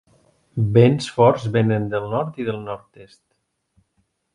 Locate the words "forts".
1.17-1.47